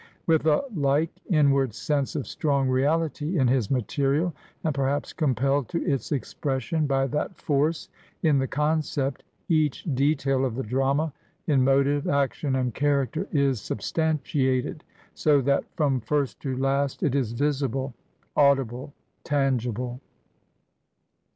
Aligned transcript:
With 0.25 0.47
a 0.47 0.63
like 0.73 1.11
inward 1.29 1.75
sense 1.75 2.15
of 2.15 2.25
strong 2.25 2.67
reahty 2.67 3.35
in 3.39 3.47
his 3.47 3.69
material, 3.69 4.33
and 4.63 4.73
perhaps 4.73 5.13
compelled 5.13 5.69
to 5.69 5.85
its 5.85 6.11
expression 6.11 6.87
by 6.87 7.05
that 7.05 7.37
force 7.37 7.87
in 8.23 8.39
the 8.39 8.47
concept, 8.47 9.23
each 9.47 9.83
detail 9.93 10.43
of 10.43 10.55
the 10.55 10.63
drama, 10.63 11.13
in 11.45 11.63
motive, 11.63 12.07
action, 12.07 12.55
and 12.55 12.73
character, 12.73 13.27
is 13.31 13.61
sub 13.61 13.77
stantiated, 13.81 14.79
so 15.13 15.39
that 15.39 15.65
from 15.75 16.01
first 16.01 16.39
to 16.39 16.57
last 16.57 17.03
it 17.03 17.13
is 17.13 17.33
visible, 17.33 17.93
audible, 18.35 18.93
tangible. 19.23 20.01